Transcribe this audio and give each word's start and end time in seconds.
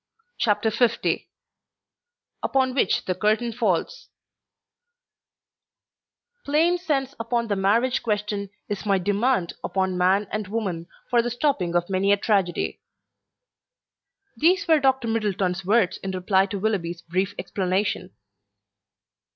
CHAPTER 0.39 0.71
L 0.79 1.15
UPON 2.41 2.73
WHICH 2.73 3.05
THE 3.05 3.13
CURTAIN 3.13 3.51
FALLS 3.53 4.09
"Plain 6.43 6.79
sense 6.79 7.13
upon 7.19 7.49
the 7.49 7.55
marriage 7.55 8.01
question 8.01 8.49
is 8.67 8.83
my 8.83 8.97
demand 8.97 9.53
upon 9.63 9.99
man 9.99 10.25
and 10.31 10.47
woman, 10.47 10.87
for 11.07 11.21
the 11.21 11.29
stopping 11.29 11.75
of 11.75 11.87
many 11.87 12.11
a 12.11 12.17
tragedy." 12.17 12.81
These 14.37 14.67
were 14.67 14.79
Dr. 14.79 15.07
Middleton's 15.07 15.63
words 15.63 15.97
in 15.97 16.09
reply 16.09 16.47
to 16.47 16.57
Willoughby's 16.57 17.03
brief 17.03 17.35
explanation. 17.37 18.11